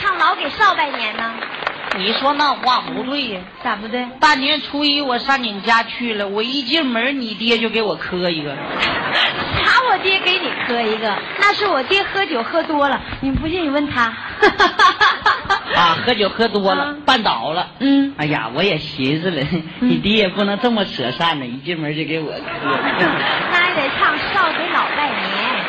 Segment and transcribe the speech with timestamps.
[0.00, 1.32] 唱老给少拜年呢？
[1.96, 3.40] 你说那话不对呀？
[3.62, 4.04] 咋不对？
[4.18, 8.50] 大年初一我上你们家去了，我一进门，你爹就给我磕一个。
[8.50, 9.80] 啥？
[9.90, 11.16] 我爹给你磕一个？
[11.38, 13.00] 那是我爹喝酒喝多了。
[13.20, 14.12] 你不信，你问他。
[15.76, 17.68] 啊，喝酒喝多了，绊、倒了。
[17.78, 18.12] 嗯。
[18.16, 19.40] 哎呀，我也寻思了，
[19.78, 22.40] 你爹也不能这么扯扇呢，一进门就给我磕。
[23.52, 25.63] 那还得唱少给老拜年。